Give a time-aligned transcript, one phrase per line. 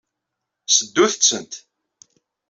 [0.67, 1.53] Seddut-tent.